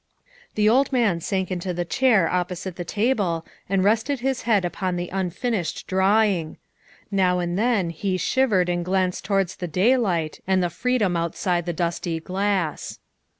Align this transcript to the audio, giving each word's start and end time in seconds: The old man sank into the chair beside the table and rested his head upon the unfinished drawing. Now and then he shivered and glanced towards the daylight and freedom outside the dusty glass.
The 0.55 0.67
old 0.67 0.91
man 0.91 1.21
sank 1.21 1.51
into 1.51 1.75
the 1.75 1.85
chair 1.85 2.25
beside 2.47 2.75
the 2.75 2.83
table 2.83 3.45
and 3.69 3.83
rested 3.83 4.19
his 4.21 4.41
head 4.49 4.65
upon 4.65 4.95
the 4.95 5.09
unfinished 5.13 5.85
drawing. 5.85 6.57
Now 7.11 7.37
and 7.37 7.55
then 7.55 7.91
he 7.91 8.17
shivered 8.17 8.67
and 8.67 8.83
glanced 8.83 9.23
towards 9.23 9.57
the 9.57 9.67
daylight 9.67 10.39
and 10.47 10.73
freedom 10.73 11.15
outside 11.15 11.67
the 11.67 11.71
dusty 11.73 12.19
glass. 12.19 12.97